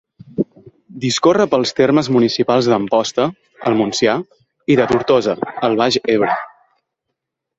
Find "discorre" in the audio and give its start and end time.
1.01-1.45